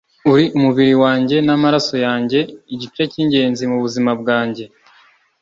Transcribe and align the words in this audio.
uri 0.31 0.45
umubiri 0.57 0.93
wanjye 1.03 1.35
namaraso 1.45 1.95
yanjye, 2.05 2.39
igice 2.73 3.01
cyingenzi 3.11 3.63
mubuzima 3.71 4.11
bwanjye 4.21 4.65